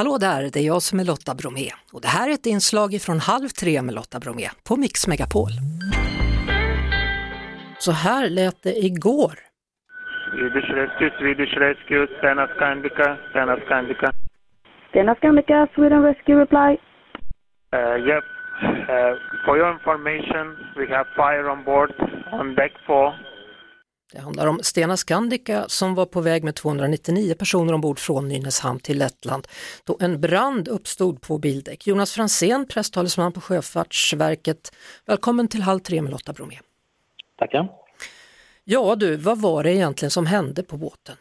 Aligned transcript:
Hallå 0.00 0.16
där, 0.20 0.42
det 0.52 0.58
är 0.64 0.66
jag 0.74 0.82
som 0.82 1.00
är 1.00 1.04
Lotta 1.04 1.32
Bromé 1.40 1.68
och 1.94 2.00
det 2.04 2.12
här 2.16 2.28
är 2.30 2.34
ett 2.38 2.46
inslag 2.54 2.90
från 3.06 3.18
Halv 3.30 3.48
tre 3.60 3.82
med 3.82 3.94
Lotta 3.98 4.18
Bromé 4.24 4.48
på 4.68 4.72
Mix 4.76 4.94
Megapol. 5.10 5.52
Så 7.78 7.92
här 7.92 8.22
lät 8.38 8.62
det 8.62 8.74
igår. 8.88 9.34
Swedish 10.30 10.70
Rescue, 10.80 11.10
Swedish 11.18 11.54
Rescue, 11.64 12.06
Stena 12.18 12.46
Scandica, 12.54 13.08
Stena 13.30 13.56
Scandica. 13.64 14.08
Stena 14.90 15.14
Scandica, 15.14 15.68
Sweden 15.74 16.02
Rescue 16.02 16.36
reply. 16.44 16.70
Uh, 17.76 17.96
yep. 18.10 18.24
Uh, 18.62 19.14
for 19.44 19.54
your 19.60 19.70
information, 19.76 20.44
we 20.78 20.84
have 20.96 21.06
fire 21.16 21.46
on 21.54 21.64
board 21.64 21.90
on 22.32 22.54
deck 22.54 22.72
4. 22.86 23.29
Det 24.12 24.20
handlar 24.20 24.46
om 24.46 24.58
Stena 24.62 24.96
Scandica 24.96 25.64
som 25.68 25.94
var 25.94 26.06
på 26.06 26.20
väg 26.20 26.44
med 26.44 26.54
299 26.54 27.34
personer 27.34 27.72
ombord 27.72 27.98
från 27.98 28.28
Nynäshamn 28.28 28.80
till 28.80 28.98
Lettland 28.98 29.46
då 29.86 29.98
en 30.00 30.20
brand 30.20 30.68
uppstod 30.68 31.20
på 31.20 31.38
bildäck. 31.38 31.86
Jonas 31.86 32.14
Fransén, 32.14 32.66
presstalesman 32.74 33.32
på 33.32 33.40
Sjöfartsverket. 33.40 34.76
Välkommen 35.06 35.48
till 35.48 35.62
Halv 35.62 35.78
tre 35.78 36.02
med 36.02 36.10
Lotta 36.12 36.32
Bromé. 36.32 36.54
Tackar. 37.38 37.68
Ja 38.64 38.96
du, 38.96 39.16
vad 39.16 39.40
var 39.40 39.62
det 39.62 39.74
egentligen 39.74 40.10
som 40.10 40.26
hände 40.26 40.62
på 40.62 40.76
båten? 40.76 41.16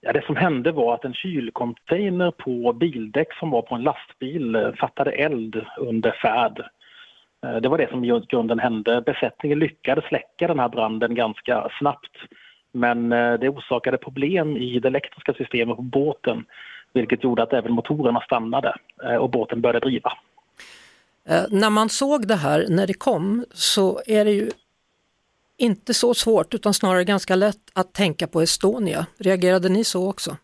Ja, 0.00 0.12
det 0.12 0.24
som 0.26 0.36
hände 0.36 0.72
var 0.72 0.94
att 0.94 1.04
en 1.04 1.14
kylcontainer 1.14 2.30
på 2.30 2.72
bildäck 2.72 3.34
som 3.34 3.50
var 3.50 3.62
på 3.62 3.74
en 3.74 3.82
lastbil 3.82 4.54
eh, 4.54 4.72
fattade 4.72 5.12
eld 5.12 5.66
under 5.78 6.12
färd. 6.22 6.64
Eh, 7.46 7.56
det 7.56 7.68
var 7.68 7.78
det 7.78 7.90
som 7.90 8.04
i 8.04 8.22
grunden 8.28 8.58
hände. 8.58 9.02
Besättningen 9.06 9.58
lyckades 9.58 10.04
släcka 10.04 10.46
den 10.46 10.58
här 10.58 10.68
branden 10.68 11.14
ganska 11.14 11.68
snabbt. 11.78 12.16
Men 12.72 13.12
eh, 13.12 13.34
det 13.34 13.48
orsakade 13.48 13.98
problem 13.98 14.56
i 14.56 14.78
det 14.78 14.88
elektriska 14.88 15.34
systemet 15.34 15.76
på 15.76 15.82
båten 15.82 16.44
vilket 16.92 17.24
gjorde 17.24 17.42
att 17.42 17.52
även 17.52 17.72
motorerna 17.72 18.20
stannade 18.20 18.74
eh, 19.04 19.14
och 19.14 19.30
båten 19.30 19.60
började 19.60 19.86
driva. 19.86 20.12
När 21.50 21.70
man 21.70 21.88
såg 21.88 22.28
det 22.28 22.34
här 22.34 22.66
när 22.68 22.86
det 22.86 22.94
kom 22.94 23.44
så 23.52 24.00
är 24.06 24.24
det 24.24 24.30
ju 24.30 24.50
inte 25.58 25.94
så 25.94 26.14
svårt 26.14 26.54
utan 26.54 26.74
snarare 26.74 27.04
ganska 27.04 27.36
lätt 27.36 27.70
att 27.72 27.94
tänka 27.94 28.26
på 28.26 28.40
Estonia. 28.40 29.06
Reagerade 29.18 29.68
ni 29.68 29.84
så 29.84 30.10
också? 30.10 30.36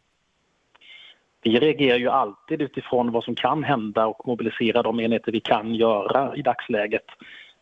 Vi 1.47 1.58
reagerar 1.58 1.98
ju 1.98 2.08
alltid 2.08 2.62
utifrån 2.62 3.12
vad 3.12 3.25
som 3.25 3.34
kan 3.34 3.64
hända 3.64 4.06
och 4.06 4.27
mobiliserar 4.27 4.83
de 4.83 5.00
enheter 5.00 5.33
vi 5.33 5.41
kan 5.41 5.75
göra 5.75 6.36
i 6.36 6.42
dagsläget. 6.42 7.05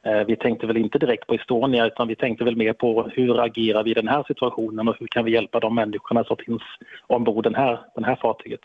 Eh, 0.07 0.27
vi 0.27 0.37
tänkte 0.37 0.67
väl 0.67 0.77
inte 0.77 0.99
direkt 0.99 1.27
på 1.27 1.35
Estonia 1.35 1.87
utan 1.87 2.09
vi 2.09 2.17
tänkte 2.17 2.45
väl 2.45 2.57
mer 2.57 2.73
på 2.73 3.03
hur 3.03 3.41
agerar 3.41 3.85
vi 3.85 3.91
i 3.91 3.95
den 3.95 4.09
här 4.09 4.25
situationen 4.29 4.89
och 4.89 4.97
hur 5.01 5.07
kan 5.07 5.25
vi 5.25 5.33
hjälpa 5.33 5.61
de 5.61 5.75
människorna 5.75 6.25
som 6.25 6.37
finns 6.37 6.63
ombord 7.07 7.45
den 7.45 7.55
här, 7.55 7.81
den 7.95 8.05
här 8.05 8.17
fartyget. 8.17 8.61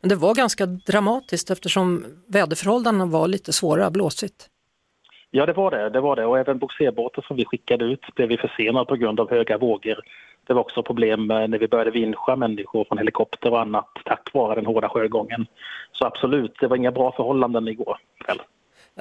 Men 0.00 0.08
det 0.08 0.16
var 0.16 0.34
ganska 0.34 0.66
dramatiskt 0.66 1.50
eftersom 1.50 2.04
väderförhållandena 2.28 3.06
var 3.06 3.28
lite 3.28 3.52
svåra, 3.52 3.90
blåsigt. 3.90 4.48
Ja, 5.30 5.46
det 5.46 5.52
var 5.52 5.70
det. 5.70 5.90
det, 5.90 6.00
var 6.00 6.16
det. 6.16 6.26
Och 6.26 6.38
även 6.38 6.58
bogserbåten 6.58 7.24
som 7.26 7.36
vi 7.36 7.44
skickade 7.44 7.84
ut 7.84 8.14
blev 8.14 8.28
vi 8.28 8.36
försenade 8.36 8.84
på 8.84 8.96
grund 8.96 9.20
av 9.20 9.30
höga 9.30 9.58
vågor. 9.58 9.98
Det 10.46 10.54
var 10.54 10.60
också 10.60 10.82
problem 10.82 11.26
när 11.26 11.58
vi 11.58 11.68
började 11.68 11.90
vinscha 11.90 12.36
människor 12.36 12.84
från 12.84 12.98
helikopter 12.98 13.50
och 13.50 13.60
annat 13.60 13.88
tack 14.04 14.30
vare 14.32 14.54
den 14.54 14.66
hårda 14.66 14.88
sjögången. 14.88 15.46
Så 15.92 16.06
absolut, 16.06 16.54
det 16.60 16.66
var 16.66 16.76
inga 16.76 16.92
bra 16.92 17.12
förhållanden 17.12 17.68
igår 17.68 17.98
kväll. 18.24 18.40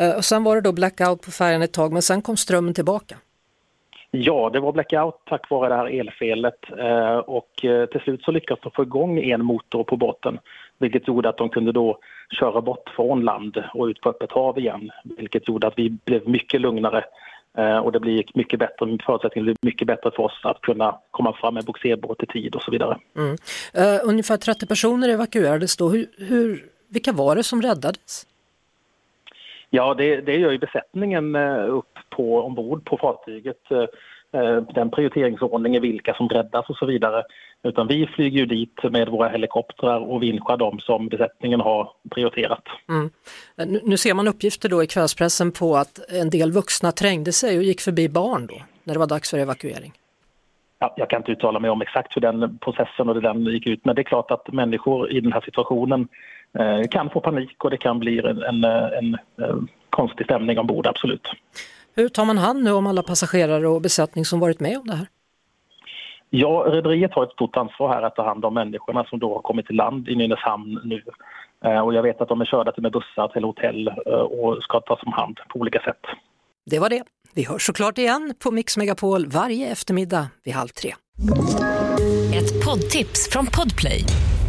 Uh, 0.02 0.18
och 0.18 0.26
sen 0.26 0.44
var 0.44 0.56
det 0.56 0.62
då 0.62 0.72
blackout 0.72 1.22
på 1.22 1.32
färjan 1.32 1.62
ett 1.62 1.74
tag, 1.74 1.94
men 1.94 2.02
sen 2.02 2.22
kom 2.22 2.38
strömmen 2.38 2.74
tillbaka? 2.74 3.16
Ja, 4.12 4.50
det 4.54 4.60
var 4.60 4.72
blackout 4.72 5.22
tack 5.26 5.50
vare 5.50 5.70
det 5.70 5.76
här 5.76 6.00
elfelet 6.00 6.60
uh, 6.80 7.18
och 7.18 7.50
uh, 7.64 7.86
till 7.86 8.02
slut 8.02 8.24
så 8.24 8.32
lyckades 8.32 8.64
de 8.64 8.72
få 8.72 8.84
igång 8.84 9.20
en 9.20 9.46
motor 9.46 9.84
på 9.84 9.98
båten 9.98 10.40
vilket 10.82 11.08
gjorde 11.08 11.30
att 11.30 11.38
de 11.38 11.50
kunde 11.50 11.72
då 11.72 11.98
köra 12.40 12.62
bort 12.62 12.90
från 12.96 13.24
land 13.24 13.64
och 13.74 13.86
ut 13.86 14.02
på 14.02 14.10
öppet 14.10 14.32
hav 14.32 14.60
igen 14.60 14.92
vilket 15.04 15.48
gjorde 15.48 15.68
att 15.68 15.78
vi 15.78 15.90
blev 15.90 16.30
mycket 16.30 16.62
lugnare 16.62 16.98
eh, 16.98 17.04
och 17.84 17.92
det 17.92 18.00
blir 18.00 18.24
mycket 18.34 18.60
bättre, 18.60 18.98
förutsättningarna 19.06 19.44
blir 19.44 19.72
mycket 19.72 19.88
bättre 19.88 20.12
för 20.12 20.24
oss 20.24 20.42
att 20.44 20.62
kunna 20.62 21.00
komma 21.12 21.34
fram 21.34 21.54
med 21.54 21.66
bogserbåt 21.66 22.24
i 22.24 22.26
tid 22.26 22.56
och 22.56 22.62
så 22.62 22.72
vidare. 22.72 22.98
Mm. 23.18 23.32
Uh, 23.32 24.00
ungefär 24.04 24.38
30 24.38 24.68
personer 24.68 25.10
evakuerades 25.10 25.78
då. 25.78 25.90
Hur, 25.90 26.08
hur, 26.18 26.66
vilka 26.88 27.12
var 27.12 27.36
det 27.36 27.44
som 27.44 27.62
räddades? 27.62 28.28
Ja, 29.70 29.94
det, 29.94 30.22
det 30.22 30.38
gör 30.38 30.52
ju 30.52 30.58
besättningen 30.58 31.36
eh, 31.36 31.70
upp 31.70 32.00
på 32.10 32.42
ombord 32.42 32.86
på 32.86 32.98
fartyget. 32.98 33.72
Den 34.74 34.92
prioriteringsordningen, 34.92 35.82
vilka 35.82 36.14
som 36.14 36.30
räddas 36.30 36.70
och 36.70 36.78
så 36.78 36.86
vidare. 36.86 37.24
Utan 37.64 37.88
vi 37.88 38.08
flyger 38.08 38.40
ju 38.40 38.46
dit 38.46 38.84
med 38.92 39.10
våra 39.10 39.30
helikoptrar 39.30 40.00
och 40.00 40.24
vinschar 40.24 40.58
dem 40.58 40.80
som 40.80 41.08
besättningen 41.08 41.60
har 41.60 41.92
prioriterat. 42.10 42.64
Mm. 42.90 43.10
Nu 43.84 43.98
ser 43.98 44.14
man 44.14 44.28
uppgifter 44.28 44.70
då 44.70 44.84
i 44.84 44.88
kvällspressen 44.88 45.52
på 45.52 45.76
att 45.76 46.00
en 46.10 46.30
del 46.30 46.52
vuxna 46.52 46.92
trängde 46.92 47.32
sig 47.32 47.58
och 47.58 47.64
gick 47.64 47.82
förbi 47.82 48.10
barn 48.10 48.48
då, 48.48 48.56
när 48.84 48.94
det 48.94 49.00
var 49.00 49.08
dags 49.08 49.30
för 49.30 49.38
evakuering. 49.38 49.94
Ja, 50.80 50.94
jag 50.98 51.10
kan 51.10 51.20
inte 51.20 51.32
uttala 51.32 51.60
mig 51.60 51.70
om 51.70 51.82
exakt 51.82 52.16
hur 52.16 52.22
den 52.22 52.58
processen 52.58 53.10
och 53.10 53.22
den 53.22 53.46
gick 53.46 53.68
ut, 53.68 53.86
men 53.86 53.96
det 53.96 54.02
är 54.02 54.04
klart 54.04 54.32
att 54.32 54.54
människor 54.54 55.12
i 55.12 55.20
den 55.20 55.34
här 55.34 55.42
situationen 55.42 56.08
eh, 56.60 56.88
kan 56.88 57.10
få 57.10 57.20
panik 57.20 57.64
och 57.64 57.70
det 57.70 57.78
kan 57.78 58.00
bli 58.00 58.20
en, 58.20 58.44
en, 58.44 58.64
en, 58.64 59.18
en 59.38 59.68
konstig 59.90 60.26
stämning 60.26 60.60
ombord, 60.60 60.88
absolut. 60.88 61.28
Hur 61.96 62.10
tar 62.10 62.26
man 62.26 62.38
hand 62.38 62.64
nu 62.64 62.72
om 62.72 62.88
alla 62.88 63.04
passagerare 63.04 63.68
och 63.68 63.82
besättning 63.82 64.26
som 64.26 64.40
varit 64.40 64.60
med 64.60 64.78
om 64.78 64.88
det 64.88 64.96
här? 64.96 65.08
Ja, 66.30 66.66
rederiet 66.68 67.14
har 67.14 67.24
ett 67.24 67.32
stort 67.32 67.58
ansvar 67.58 67.90
här 67.94 68.02
att 68.02 68.16
ta 68.16 68.26
hand 68.26 68.46
om 68.46 68.54
människorna 68.54 69.04
som 69.04 69.20
då 69.20 69.34
har 69.34 69.42
kommit 69.42 69.66
till 69.66 69.76
land 69.76 70.10
i 70.10 70.16
Nynäshamn 70.16 70.80
nu. 70.84 71.04
Eh, 71.66 71.80
och 71.80 71.94
jag 71.94 72.04
vet 72.04 72.22
att 72.22 72.30
de 72.30 72.42
är 72.42 72.46
körda 72.46 72.72
till 72.72 72.84
med 72.84 72.92
bussar 72.92 73.28
till 73.28 73.44
hotell 73.44 73.88
eh, 73.88 74.14
och 74.14 74.64
ska 74.64 74.80
tas 74.80 75.04
om 75.04 75.14
hand 75.14 75.40
på 75.50 75.60
olika 75.60 75.80
sätt. 75.80 76.02
Det 76.66 76.80
var 76.80 76.90
det. 76.90 77.04
Vi 77.36 77.46
hörs 77.46 77.66
såklart 77.66 77.98
igen 77.98 78.34
på 78.44 78.52
Mix 78.52 78.78
Megapol 78.78 79.28
varje 79.28 79.72
eftermiddag 79.72 80.28
vid 80.44 80.54
halv 80.54 80.68
tre. 80.68 80.94
Ett 82.36 82.66
poddtips 82.66 83.30
från 83.32 83.46
Podplay. 83.46 84.04